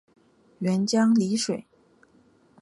[0.59, 1.67] 沅江澧水